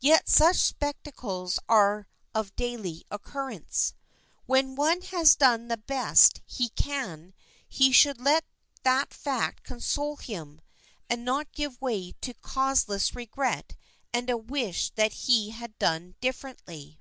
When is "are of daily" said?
1.66-3.06